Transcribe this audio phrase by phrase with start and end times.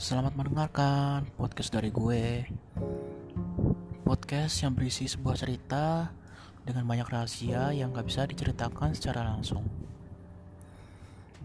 [0.00, 2.48] Selamat mendengarkan podcast dari gue.
[4.00, 6.08] Podcast yang berisi sebuah cerita
[6.64, 9.60] dengan banyak rahasia yang gak bisa diceritakan secara langsung.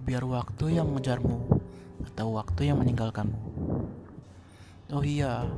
[0.08, 1.52] Biar waktu yang mengejarmu
[2.08, 3.44] atau waktu yang meninggalkanmu.
[4.96, 5.52] Oh iya,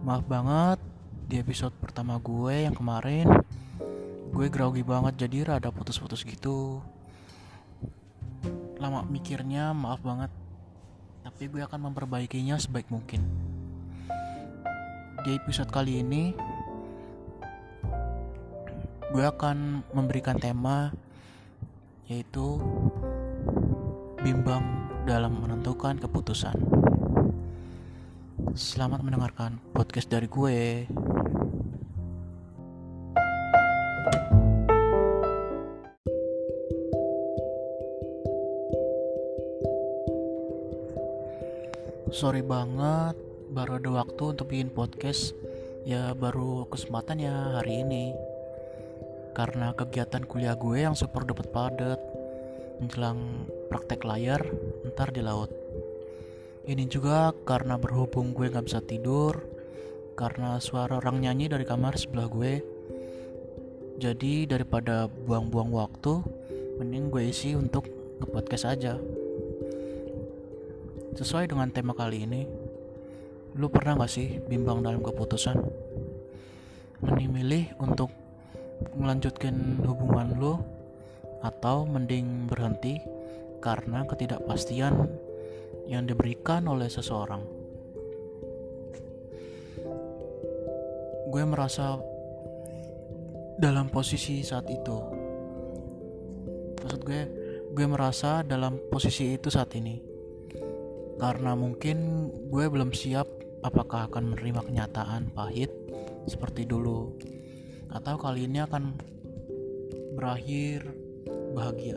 [0.00, 0.80] maaf banget
[1.28, 3.28] di episode pertama gue yang kemarin
[4.32, 6.80] gue grogi banget jadi rada putus-putus gitu.
[8.80, 10.32] Lama mikirnya, maaf banget
[11.36, 13.20] tapi gue akan memperbaikinya sebaik mungkin.
[15.20, 16.32] Di episode kali ini,
[19.12, 20.96] gue akan memberikan tema
[22.08, 22.56] yaitu
[24.24, 26.56] bimbang dalam menentukan keputusan.
[28.56, 30.88] Selamat mendengarkan podcast dari gue.
[42.16, 43.12] Sorry banget
[43.52, 45.36] baru ada waktu untuk bikin podcast.
[45.84, 48.16] Ya baru kesempatan ya hari ini.
[49.36, 52.00] Karena kegiatan kuliah gue yang super dapat padat.
[52.80, 53.20] Menjelang
[53.68, 54.40] praktek layar
[54.88, 55.52] ntar di laut.
[56.64, 59.36] Ini juga karena berhubung gue gak bisa tidur.
[60.16, 62.64] Karena suara orang nyanyi dari kamar sebelah gue.
[64.00, 66.24] Jadi daripada buang-buang waktu
[66.80, 67.84] mending gue isi untuk
[68.24, 68.96] nge-podcast aja
[71.16, 72.44] Sesuai dengan tema kali ini,
[73.56, 75.56] lu pernah gak sih bimbang dalam keputusan?
[77.00, 78.12] Mending milih untuk
[78.92, 80.60] melanjutkan hubungan lu
[81.40, 83.00] atau mending berhenti
[83.64, 85.08] karena ketidakpastian
[85.88, 87.40] yang diberikan oleh seseorang.
[91.32, 91.96] Gue merasa
[93.56, 94.96] dalam posisi saat itu.
[96.84, 97.22] Maksud gue,
[97.72, 100.15] gue merasa dalam posisi itu saat ini
[101.16, 103.24] karena mungkin gue belum siap
[103.64, 105.72] apakah akan menerima kenyataan pahit
[106.28, 107.16] seperti dulu.
[107.88, 109.00] Atau kali ini akan
[110.12, 110.84] berakhir
[111.56, 111.96] bahagia.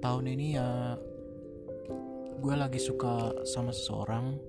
[0.00, 0.96] Tahun ini ya
[2.40, 4.40] gue lagi suka sama seseorang.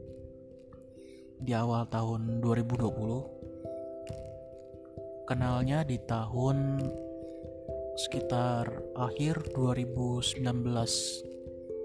[1.42, 6.86] Di awal tahun 2020 kenalnya di tahun
[7.98, 10.46] sekitar akhir 2019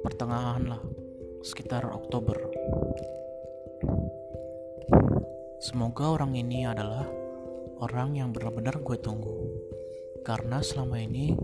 [0.07, 0.79] pertengahan lah
[1.43, 2.39] sekitar Oktober.
[5.59, 7.03] Semoga orang ini adalah
[7.83, 9.35] orang yang benar-benar gue tunggu.
[10.23, 11.35] Karena selama ini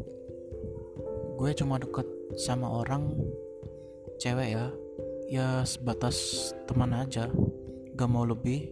[1.34, 2.06] gue cuma deket
[2.38, 3.10] sama orang
[4.22, 4.70] cewek ya.
[5.26, 7.26] Ya sebatas teman aja.
[7.98, 8.70] Gak mau lebih.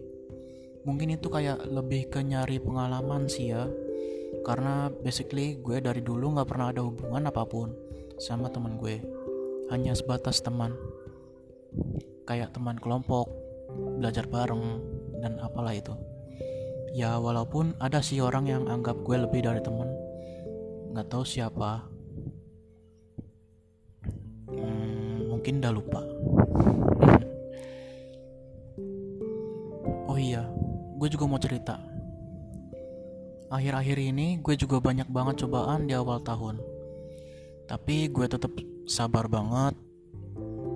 [0.87, 3.67] Mungkin itu kayak lebih ke nyari pengalaman sih ya.
[4.47, 7.75] Karena basically gue dari dulu gak pernah ada hubungan apa pun
[8.15, 9.21] sama teman gue
[9.71, 10.75] hanya sebatas teman.
[12.27, 13.31] Kayak teman kelompok
[13.71, 14.83] belajar bareng
[15.23, 15.95] dan apalah itu.
[16.91, 19.87] Ya walaupun ada sih orang yang anggap gue lebih dari teman.
[20.91, 21.87] Nggak tahu siapa.
[24.51, 26.01] Hmm, mungkin udah lupa.
[30.11, 30.43] Oh iya
[30.99, 31.79] gue juga mau cerita.
[33.47, 36.59] Akhir-akhir ini gue juga banyak banget cobaan di awal tahun.
[37.63, 38.51] Tapi gue tetap
[38.91, 39.79] sabar banget.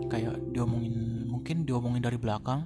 [0.08, 2.64] Kayak diomongin mungkin diomongin dari belakang.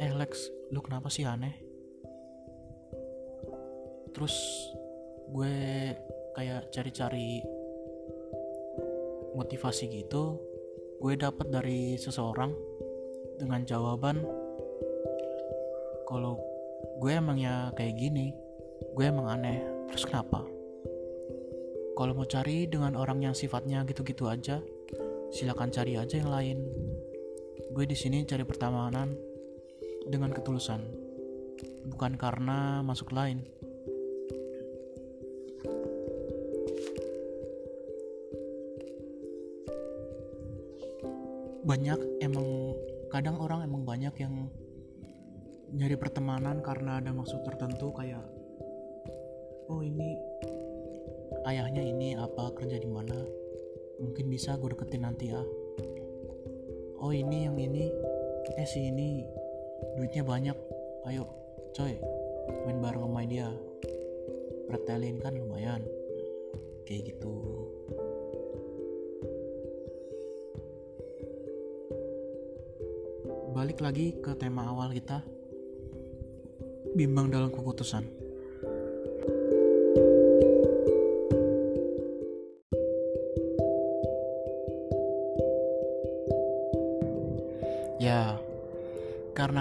[0.00, 1.54] Eh Lex lu kenapa sih aneh?
[4.10, 4.34] Terus
[5.30, 5.54] gue
[6.34, 7.42] kayak cari-cari
[9.34, 10.42] motivasi gitu
[10.98, 12.50] gue dapet dari seseorang
[13.38, 14.20] dengan jawaban
[16.10, 16.34] kalau
[16.98, 18.34] gue emang ya kayak gini
[18.92, 20.42] gue emang aneh terus kenapa?
[21.94, 24.58] Kalau mau cari dengan orang yang sifatnya gitu-gitu aja
[25.30, 26.58] silakan cari aja yang lain.
[27.70, 29.29] Gue di sini cari pertemanan
[30.08, 30.80] dengan ketulusan,
[31.92, 33.44] bukan karena masuk lain.
[41.60, 42.74] Banyak emang
[43.10, 44.48] kadang orang emang banyak yang
[45.70, 48.22] nyari pertemanan karena ada maksud tertentu kayak
[49.70, 50.18] oh ini
[51.46, 53.14] ayahnya ini apa kerja di mana
[54.02, 55.38] mungkin bisa gue deketin nanti ya
[56.98, 57.86] oh ini yang ini
[58.58, 59.22] eh si ini
[59.98, 60.56] duitnya banyak.
[61.08, 61.24] Ayo
[61.74, 61.96] coy.
[62.66, 63.48] Main bareng sama dia.
[64.70, 65.82] Pretelin kan lumayan.
[66.86, 67.34] Kayak gitu.
[73.50, 75.20] Balik lagi ke tema awal kita.
[76.96, 78.29] Bimbang dalam keputusan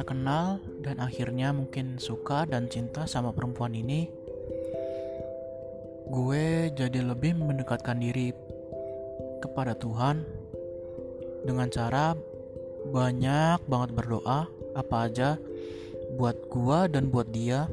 [0.09, 4.09] kenal dan akhirnya mungkin suka dan cinta sama perempuan ini
[6.09, 8.33] gue jadi lebih mendekatkan diri
[9.37, 10.25] kepada Tuhan
[11.45, 12.17] dengan cara
[12.89, 15.37] banyak banget berdoa apa aja
[16.17, 17.69] buat gue dan buat dia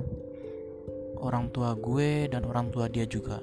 [1.16, 3.40] orang tua gue dan orang tua dia juga.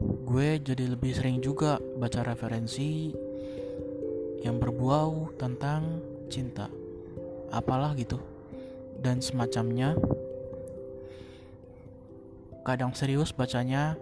[0.00, 3.10] Gue jadi lebih sering juga baca referensi
[4.46, 5.98] yang berbau tentang
[6.30, 6.70] cinta
[7.50, 8.18] apalah gitu.
[9.00, 9.96] Dan semacamnya
[12.64, 13.96] kadang serius bacanya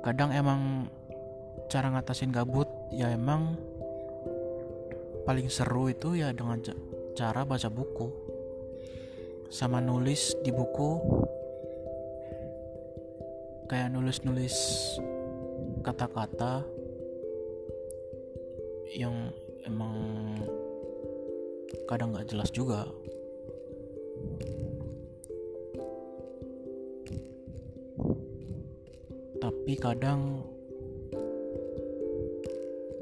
[0.00, 0.88] kadang emang
[1.68, 3.54] cara ngatasin gabut ya emang
[5.28, 6.58] paling seru itu ya dengan
[7.14, 8.08] cara baca buku.
[9.50, 10.90] Sama nulis di buku
[13.70, 14.56] kayak nulis-nulis
[15.86, 16.66] kata-kata
[18.90, 19.30] yang
[19.62, 19.94] emang
[21.90, 22.86] kadang nggak jelas juga.
[29.40, 30.46] Tapi kadang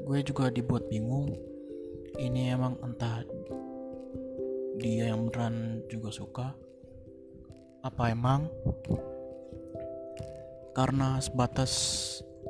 [0.09, 1.29] gue juga dibuat bingung
[2.17, 3.21] ini emang entah
[4.81, 6.47] dia yang beneran juga suka
[7.85, 8.49] apa emang?
[10.73, 11.71] Karena sebatas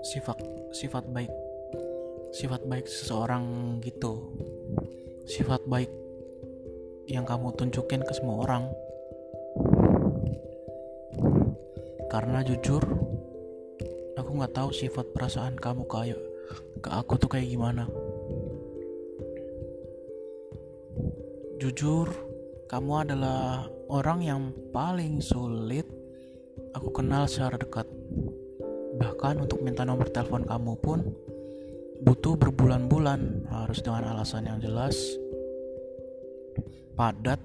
[0.05, 0.39] sifat
[0.71, 1.33] sifat baik
[2.31, 4.31] sifat baik seseorang gitu
[5.25, 5.89] sifat baik
[7.09, 8.69] yang kamu tunjukin ke semua orang.
[12.13, 12.85] Karena jujur
[14.13, 16.21] aku nggak tahu sifat perasaan kamu kayak
[16.85, 17.89] ke aku tuh kayak gimana.
[21.57, 22.13] Jujur
[22.69, 25.89] kamu adalah orang yang paling sulit
[26.77, 27.89] aku kenal secara dekat.
[29.01, 30.99] Bahkan untuk minta nomor telepon kamu pun
[32.05, 34.95] butuh berbulan-bulan harus dengan alasan yang jelas
[36.99, 37.39] padat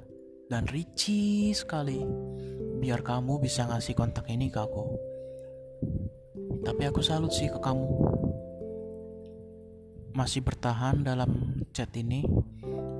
[0.50, 2.02] dan rinci sekali
[2.82, 5.14] biar kamu bisa ngasih kontak ini ke aku
[6.64, 7.84] tapi aku salut sih ke kamu.
[10.16, 12.24] Masih bertahan dalam chat ini.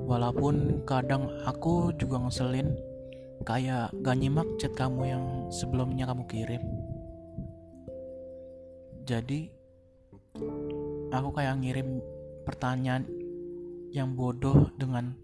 [0.04, 2.76] Walaupun kadang aku juga ngeselin
[3.48, 6.60] kayak gak nyimak chat kamu yang sebelumnya kamu kirim.
[9.08, 9.48] Jadi
[11.08, 12.04] aku kayak ngirim
[12.44, 13.08] pertanyaan
[13.96, 15.16] yang bodoh dengan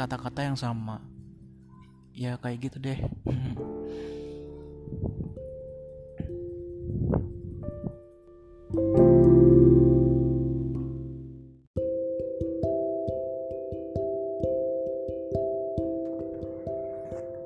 [0.00, 1.04] kata-kata yang sama.
[2.16, 2.96] Ya kayak gitu deh.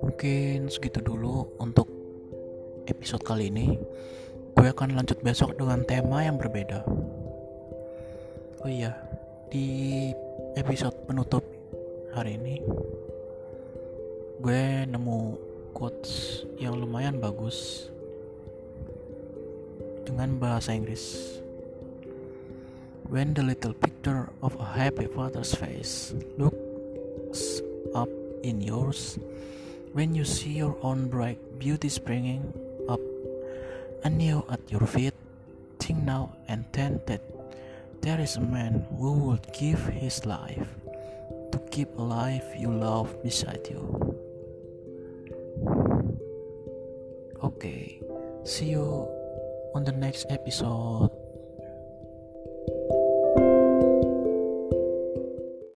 [0.06, 1.90] Mungkin segitu dulu untuk
[2.87, 3.75] episode kali ini.
[4.54, 6.87] Gue akan lanjut besok dengan tema yang berbeda.
[8.62, 8.94] Oh iya,
[9.50, 10.14] di
[10.54, 11.53] episode penutup
[12.14, 12.62] hari ini
[14.38, 15.35] gue nemu
[15.75, 17.90] quotes yang lumayan bagus
[20.06, 21.35] dengan bahasa Inggris.
[23.11, 27.59] When the little picture of a happy father's face looks
[27.99, 28.09] up
[28.47, 29.18] in yours,
[29.90, 32.47] when you see your own bright beauty springing
[32.87, 33.02] up
[34.06, 35.18] anew at your feet,
[35.83, 37.26] think now and then that
[38.06, 40.84] there is a man who would give his life
[41.75, 43.83] keep a life you love beside you.
[47.43, 47.99] Okay,
[48.45, 49.11] see you
[49.75, 51.11] on the next episode.